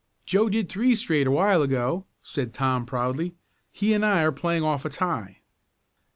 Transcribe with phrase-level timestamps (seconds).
[0.25, 3.35] "Joe did three straight a while ago," said Tom proudly.
[3.71, 5.41] "He and I are playing off a tie."